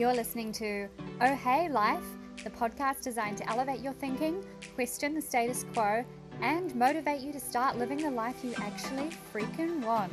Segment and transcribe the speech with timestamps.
[0.00, 0.88] You're listening to
[1.20, 2.06] Oh Hey Life,
[2.42, 4.42] the podcast designed to elevate your thinking,
[4.74, 6.06] question the status quo,
[6.40, 10.10] and motivate you to start living the life you actually freaking want.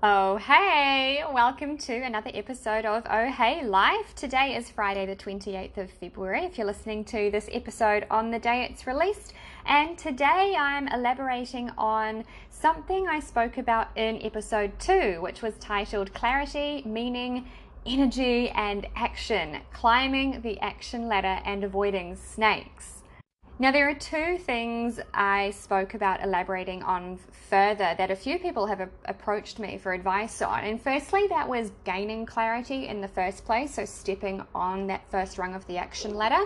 [0.00, 1.24] Oh, hey!
[1.28, 4.14] Welcome to another episode of Oh Hey Life.
[4.14, 8.38] Today is Friday, the 28th of February, if you're listening to this episode on the
[8.38, 9.32] day it's released.
[9.66, 16.14] And today I'm elaborating on something I spoke about in episode 2, which was titled
[16.14, 17.48] Clarity, Meaning,
[17.84, 22.97] Energy, and Action Climbing the Action Ladder and Avoiding Snakes.
[23.60, 27.18] Now, there are two things I spoke about elaborating on
[27.50, 30.62] further that a few people have a- approached me for advice on.
[30.62, 35.38] And firstly, that was gaining clarity in the first place, so stepping on that first
[35.38, 36.44] rung of the action ladder.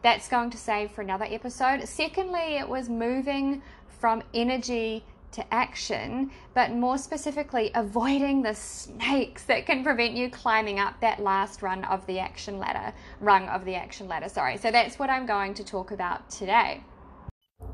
[0.00, 1.86] That's going to save for another episode.
[1.86, 3.60] Secondly, it was moving
[4.00, 10.78] from energy to action, but more specifically, avoiding the snakes that can prevent you climbing
[10.78, 14.56] up that last run of the action ladder, rung of the action ladder, sorry.
[14.56, 16.80] So that's what I'm going to talk about today.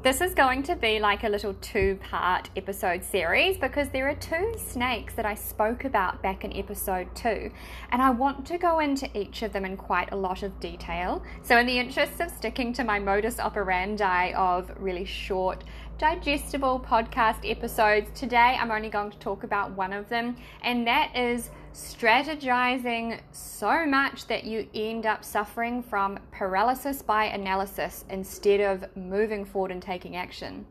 [0.02, 4.14] This is going to be like a little two part episode series because there are
[4.14, 7.50] two snakes that I spoke about back in episode two,
[7.90, 11.22] and I want to go into each of them in quite a lot of detail.
[11.42, 15.64] So, in the interest of sticking to my modus operandi of really short,
[15.98, 21.14] digestible podcast episodes, today I'm only going to talk about one of them, and that
[21.14, 28.84] is strategizing so much that you end up suffering from paralysis by analysis instead of
[28.96, 30.66] moving forward and taking action.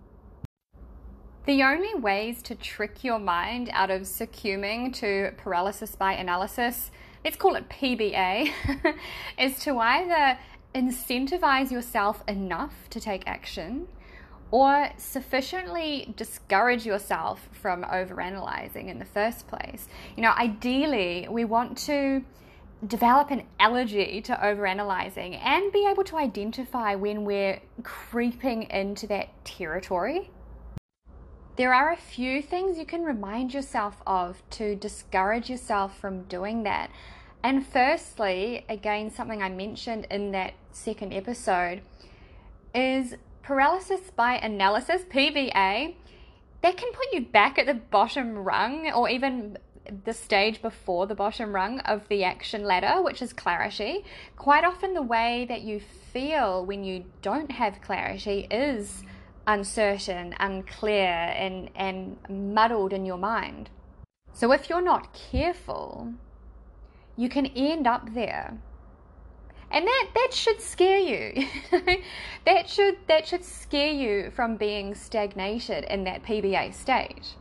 [1.45, 6.92] The only ways to trick your mind out of succumbing to paralysis by analysis,
[7.23, 8.52] let's call it PBA,
[9.39, 10.38] is to either
[10.75, 13.88] incentivize yourself enough to take action
[14.52, 19.88] or sufficiently discourage yourself from overanalyzing in the first place.
[20.16, 22.23] You know, ideally, we want to
[22.88, 29.30] develop an allergy to overanalyzing and be able to identify when we're creeping into that
[29.43, 30.32] territory.
[31.58, 36.64] There are a few things you can remind yourself of to discourage yourself from doing
[36.64, 36.89] that.
[37.43, 41.81] And firstly, again, something I mentioned in that second episode
[42.73, 45.95] is paralysis by analysis, PBA,
[46.61, 49.58] that can put you back at the bottom rung or even
[50.05, 54.04] the stage before the bottom rung of the action ladder, which is clarity.
[54.36, 59.04] Quite often, the way that you feel when you don't have clarity is
[59.48, 63.70] uncertain, unclear, and, and muddled in your mind.
[64.33, 66.14] So, if you're not careful,
[67.16, 68.58] you can end up there
[69.71, 71.47] and that that should scare you
[72.45, 77.35] that should that should scare you from being stagnated in that pba state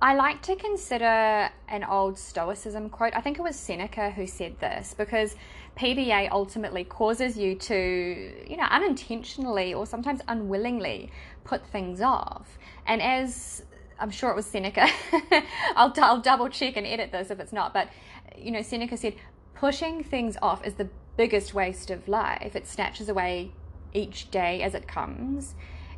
[0.00, 3.16] I like to consider an old Stoicism quote.
[3.16, 5.36] I think it was Seneca who said this because
[5.76, 11.10] PBA ultimately causes you to, you know, unintentionally or sometimes unwillingly
[11.44, 12.58] put things off.
[12.86, 13.62] And as
[13.98, 14.86] I'm sure it was Seneca,
[15.76, 17.88] I'll, I'll double check and edit this if it's not, but,
[18.36, 19.14] you know, Seneca said,
[19.54, 22.54] pushing things off is the biggest waste of life.
[22.54, 23.52] It snatches away
[23.92, 25.54] each day as it comes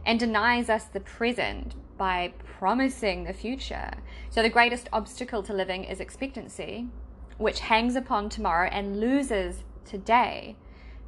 [0.06, 3.90] and denies us the present by promising the future.
[4.30, 6.88] So, the greatest obstacle to living is expectancy,
[7.36, 10.56] which hangs upon tomorrow and loses today.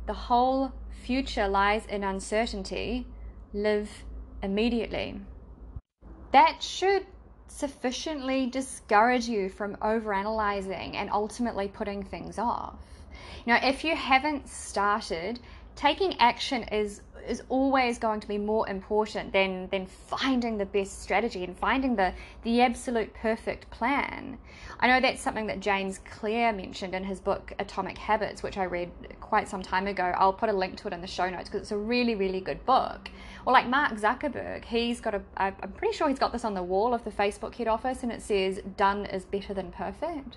[0.06, 3.06] The whole future lies in uncertainty.
[3.52, 4.04] Live
[4.42, 5.20] immediately.
[6.32, 7.06] That should
[7.50, 12.78] sufficiently discourage you from overanalyzing and ultimately putting things off.
[13.46, 15.40] Now, if you haven't started,
[15.76, 21.02] taking action is is always going to be more important than than finding the best
[21.02, 24.38] strategy and finding the the absolute perfect plan.
[24.78, 28.64] I know that's something that James Clear mentioned in his book Atomic Habits, which I
[28.64, 30.12] read quite some time ago.
[30.16, 32.40] I'll put a link to it in the show notes because it's a really really
[32.40, 33.10] good book.
[33.46, 36.62] Or like Mark Zuckerberg, he's got a I'm pretty sure he's got this on the
[36.62, 40.36] wall of the Facebook head office and it says done is better than perfect.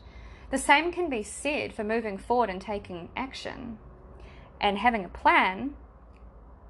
[0.54, 3.80] The same can be said for moving forward and taking action
[4.62, 5.74] and having a plan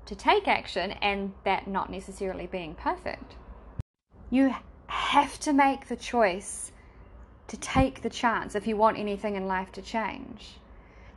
[0.06, 3.36] to take action and that not necessarily being perfect.
[4.30, 4.56] You
[4.88, 6.72] have to make the choice
[7.48, 10.56] to take the chance if you want anything in life to change.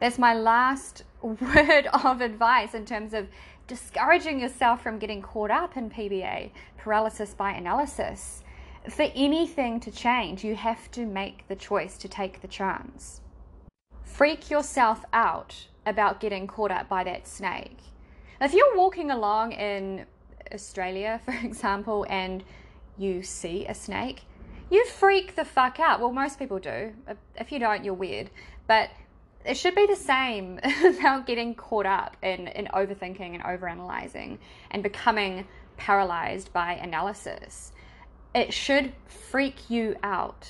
[0.00, 3.29] That's my last word of advice in terms of
[3.67, 8.43] discouraging yourself from getting caught up in PBA, paralysis by analysis
[8.88, 13.21] for anything to change, you have to make the choice to take the chance.
[14.03, 17.79] Freak yourself out about getting caught up by that snake.
[18.41, 20.06] If you're walking along in
[20.53, 22.44] Australia, for example, and
[22.99, 24.23] you see a snake,
[24.71, 26.00] you freak the fuck out.
[26.00, 26.93] Well, most people do.
[27.37, 28.31] If you don't, you're weird.
[28.67, 28.91] But
[29.44, 34.38] it should be the same about getting caught up in, in overthinking and overanalyzing
[34.73, 35.47] and becoming
[35.77, 37.73] paralyzed by analysis.
[38.35, 40.49] It should freak you out.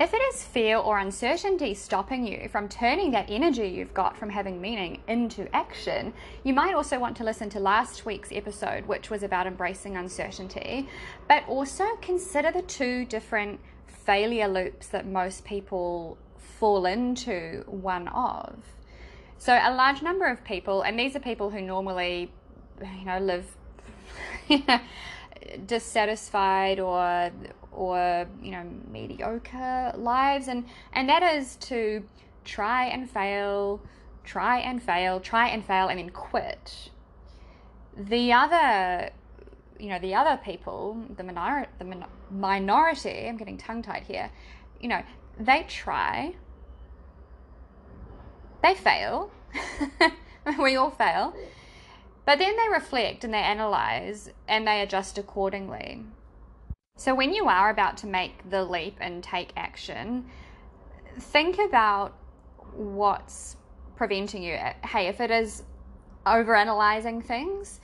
[0.00, 4.30] If it is fear or uncertainty stopping you from turning that energy you've got from
[4.30, 9.10] having meaning into action, you might also want to listen to last week's episode, which
[9.10, 10.88] was about embracing uncertainty,
[11.28, 18.56] but also consider the two different failure loops that most people fall into one of.
[19.36, 22.32] So, a large number of people, and these are people who normally,
[22.80, 23.54] you know, live
[25.66, 27.30] dissatisfied or
[27.80, 30.48] or you know mediocre lives.
[30.48, 32.04] And and that is to
[32.44, 33.80] try and fail
[34.22, 36.90] try and fail try and fail and then quit.
[37.96, 39.10] The other
[39.78, 44.30] you know the other people the minor the min- minority i'm getting tongue tied here
[44.78, 45.02] you know
[45.38, 46.34] they try
[48.62, 49.30] they fail
[50.62, 51.34] we all fail
[52.26, 56.04] but then they reflect and they analyze and they adjust accordingly
[57.00, 60.26] so, when you are about to make the leap and take action,
[61.18, 62.14] think about
[62.74, 63.56] what's
[63.96, 64.58] preventing you.
[64.84, 65.62] Hey, if it is
[66.26, 67.80] overanalyzing things,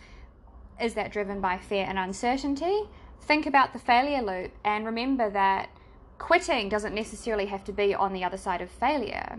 [0.78, 2.82] is that driven by fear and uncertainty?
[3.22, 5.70] Think about the failure loop and remember that
[6.18, 9.38] quitting doesn't necessarily have to be on the other side of failure.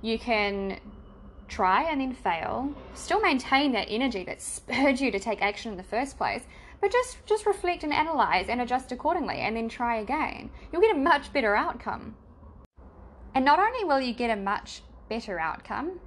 [0.00, 0.80] You can
[1.48, 5.76] try and then fail, still maintain that energy that spurred you to take action in
[5.76, 6.44] the first place,
[6.82, 10.50] but just just reflect and analyze and adjust accordingly and then try again.
[10.70, 12.16] You'll get a much better outcome.
[13.34, 16.00] And not only will you get a much better outcome,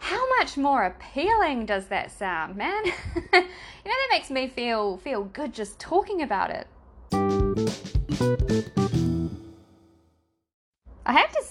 [0.00, 2.84] how much more appealing does that sound, man?
[2.84, 2.92] you
[3.32, 3.40] know
[3.84, 6.66] that makes me feel feel good just talking about it.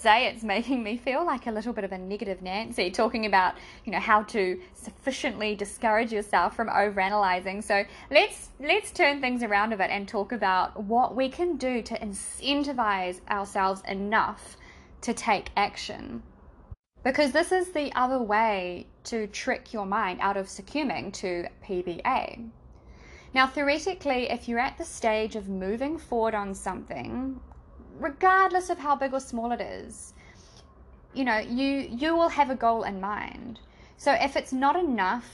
[0.06, 3.56] Say it's making me feel like a little bit of a negative Nancy talking about,
[3.84, 7.64] you know, how to sufficiently discourage yourself from overanalyzing.
[7.64, 11.82] So let's let's turn things around a bit and talk about what we can do
[11.82, 14.56] to incentivize ourselves enough
[15.00, 16.22] to take action.
[17.02, 22.48] Because this is the other way to trick your mind out of succumbing to PBA.
[23.34, 27.40] Now, theoretically, if you're at the stage of moving forward on something,
[27.98, 30.14] regardless of how big or small it is
[31.16, 33.58] you know you you will have a goal in mind.
[33.96, 35.26] So if it's not enough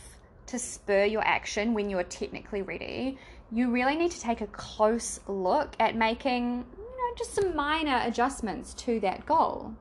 [0.47, 3.19] to spur your action when you're technically ready
[3.51, 8.01] you really need to take a close look at making you know just some minor
[8.05, 9.75] adjustments to that goal.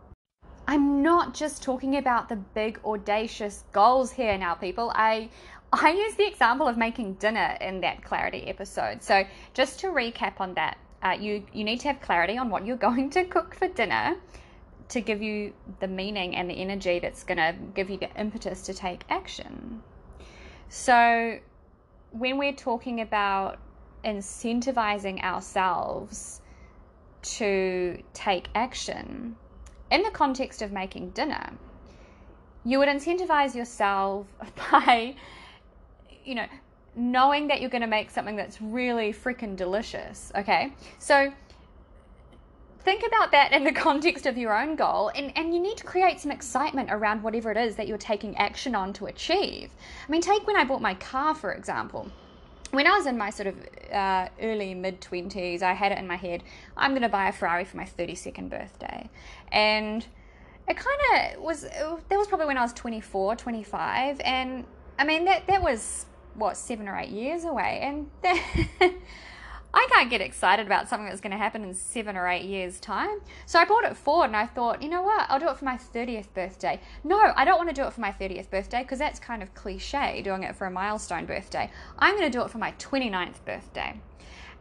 [0.68, 4.92] I'm not just talking about the big audacious goals here now people.
[4.96, 5.30] I
[5.72, 9.02] I use the example of making dinner in that clarity episode.
[9.02, 9.24] So,
[9.54, 12.78] just to recap on that, uh, you you need to have clarity on what you're
[12.90, 14.16] going to cook for dinner
[14.90, 18.64] to give you the meaning and the energy that's going to give you the impetus
[18.64, 19.82] to take action.
[20.68, 21.40] So,
[22.12, 23.58] when we're talking about
[24.04, 26.42] incentivizing ourselves
[27.22, 29.36] to take action
[29.92, 31.52] in the context of making dinner,
[32.66, 34.28] you would incentivize yourself
[34.72, 35.16] by,
[36.26, 36.48] you know,
[36.96, 40.32] knowing that you're going to make something that's really freaking delicious.
[40.36, 40.74] Okay.
[41.00, 41.32] So
[42.84, 45.84] think about that in the context of your own goal and, and you need to
[45.84, 49.72] create some excitement around whatever it is that you're taking action on to achieve.
[50.08, 52.12] I mean, take when I bought my car, for example.
[52.72, 53.56] When I was in my sort of
[53.92, 56.44] uh, early mid 20s, I had it in my head,
[56.78, 59.10] I'm going to buy a Ferrari for my 32nd birthday.
[59.52, 60.06] And
[60.70, 64.22] it kind of was, that was probably when I was 24, 25.
[64.22, 64.66] And
[64.98, 68.10] I mean, that, that was what seven or eight years away, and
[69.74, 72.80] I can't get excited about something that's going to happen in seven or eight years'
[72.80, 73.22] time.
[73.46, 75.66] So I brought it forward, and I thought, you know what, I'll do it for
[75.66, 76.80] my thirtieth birthday.
[77.04, 79.54] No, I don't want to do it for my thirtieth birthday because that's kind of
[79.54, 81.70] cliche doing it for a milestone birthday.
[82.00, 84.00] I'm going to do it for my 29th birthday,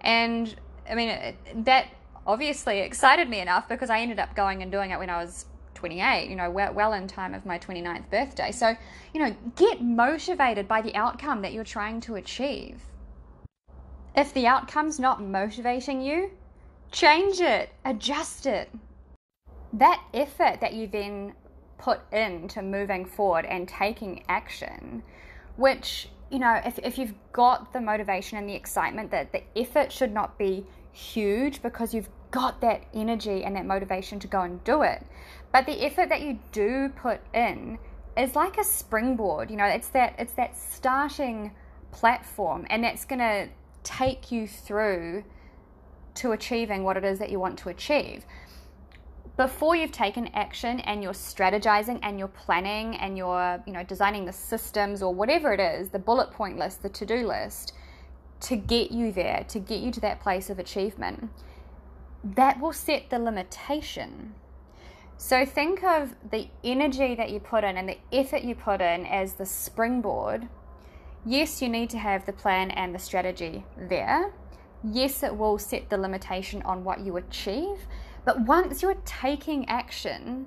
[0.01, 0.55] and
[0.89, 1.89] I mean that
[2.27, 5.47] obviously excited me enough because I ended up going and doing it when I was
[5.81, 8.53] 28, you know, well, well in time of my 29th birthday.
[8.53, 8.77] So,
[9.15, 12.83] you know, get motivated by the outcome that you're trying to achieve.
[14.15, 16.33] If the outcome's not motivating you,
[16.93, 18.69] change it, adjust it.
[19.73, 21.33] That effort that you then
[21.79, 25.03] put into moving forward and taking action,
[25.57, 29.91] which, you know, if, if you've got the motivation and the excitement, that the effort
[29.91, 34.63] should not be huge because you've got that energy and that motivation to go and
[34.65, 35.05] do it.
[35.53, 37.79] But the effort that you do put in
[38.17, 41.53] is like a springboard, you know, it's that it's that starting
[41.93, 43.49] platform and that's going to
[43.83, 45.25] take you through
[46.15, 48.25] to achieving what it is that you want to achieve.
[49.37, 54.27] Before you've taken action and you're strategizing and you're planning and you're, you know, designing
[54.27, 57.73] the systems or whatever it is, the bullet point list, the to-do list,
[58.41, 61.31] to get you there, to get you to that place of achievement,
[62.23, 64.35] that will set the limitation.
[65.23, 69.05] So think of the energy that you put in and the effort you put in
[69.05, 70.49] as the springboard.
[71.27, 74.33] Yes, you need to have the plan and the strategy there.
[74.83, 77.81] Yes, it will set the limitation on what you achieve.
[78.25, 80.47] But once you're taking action,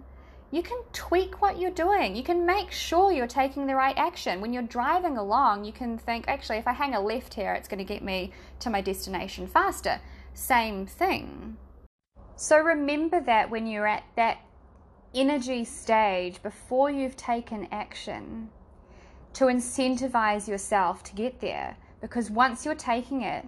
[0.50, 2.16] you can tweak what you're doing.
[2.16, 4.42] You can make sure you're taking the right action.
[4.42, 7.68] When you're driving along, you can think, actually, if I hang a left here, it's
[7.68, 10.02] going to get me to my destination faster.
[10.34, 11.58] Same thing.
[12.36, 14.40] So remember that when you're at that
[15.14, 18.50] energy stage before you've taken action
[19.34, 21.78] to incentivize yourself to get there.
[22.02, 23.48] Because once you're taking it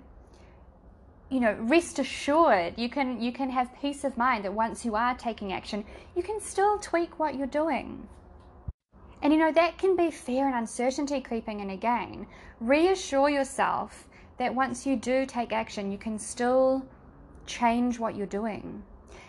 [1.30, 4.96] you know rest assured you can you can have peace of mind that once you
[4.96, 5.84] are taking action
[6.16, 8.08] you can still tweak what you're doing.
[9.22, 12.28] And you know that can be fear and uncertainty creeping in again.
[12.60, 14.08] Reassure yourself
[14.38, 16.86] that once you do take action you can still
[17.48, 18.84] change what you're doing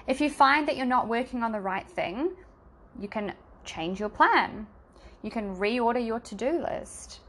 [0.06, 2.30] if you find that you're not working on the right thing,
[2.98, 3.34] you can
[3.64, 4.66] change your plan.
[5.22, 7.20] You can reorder your to do list.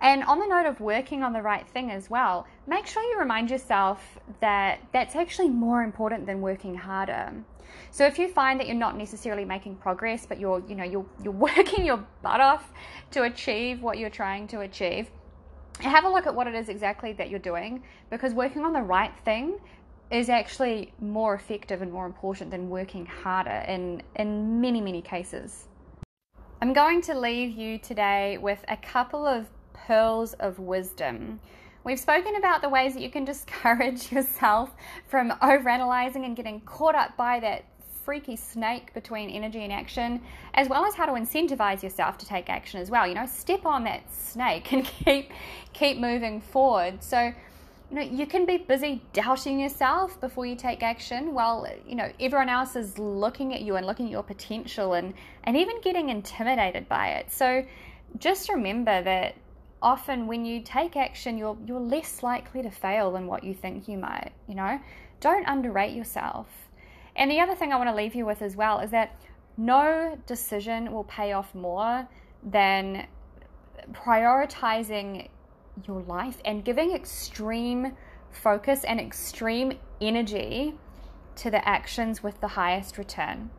[0.00, 3.18] And on the note of working on the right thing as well, make sure you
[3.18, 7.32] remind yourself that that's actually more important than working harder.
[7.90, 11.06] So if you find that you're not necessarily making progress, but you're, you know, you're,
[11.22, 12.72] you're working your butt off
[13.12, 15.08] to achieve what you're trying to achieve,
[15.80, 18.82] have a look at what it is exactly that you're doing because working on the
[18.82, 19.58] right thing
[20.12, 25.68] is actually more effective and more important than working harder in, in many, many cases.
[26.60, 31.40] I'm going to leave you today with a couple of pearls of wisdom.
[31.82, 34.70] We've spoken about the ways that you can discourage yourself
[35.08, 37.64] from overanalyzing and getting caught up by that
[38.04, 40.20] freaky snake between energy and action,
[40.54, 43.06] as well as how to incentivize yourself to take action as well.
[43.06, 45.30] You know, step on that snake and keep
[45.72, 47.02] keep moving forward.
[47.02, 47.32] So
[47.92, 52.10] you know you can be busy doubting yourself before you take action while you know
[52.18, 55.12] everyone else is looking at you and looking at your potential and
[55.44, 57.30] and even getting intimidated by it.
[57.30, 57.64] So
[58.18, 59.34] just remember that
[59.82, 63.88] often when you take action you're you're less likely to fail than what you think
[63.88, 64.80] you might you know?
[65.20, 66.48] Don't underrate yourself.
[67.14, 69.20] And the other thing i want to leave you with as well is that
[69.58, 72.08] no decision will pay off more
[72.42, 73.06] than
[73.92, 75.28] prioritizing
[75.86, 77.96] your life and giving extreme
[78.30, 80.74] focus and extreme energy
[81.36, 83.50] to the actions with the highest return.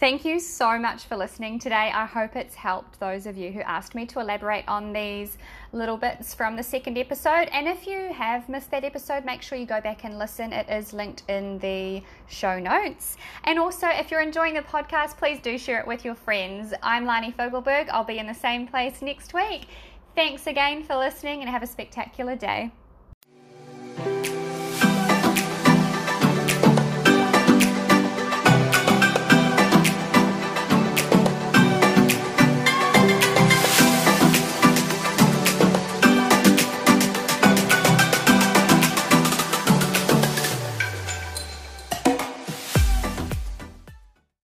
[0.00, 1.92] Thank you so much for listening today.
[1.94, 5.36] I hope it's helped those of you who asked me to elaborate on these
[5.74, 7.50] little bits from the second episode.
[7.52, 10.54] And if you have missed that episode, make sure you go back and listen.
[10.54, 13.18] It is linked in the show notes.
[13.44, 16.72] And also, if you're enjoying the podcast, please do share it with your friends.
[16.82, 17.90] I'm Lani Fogelberg.
[17.90, 19.66] I'll be in the same place next week.
[20.14, 22.72] Thanks again for listening and have a spectacular day.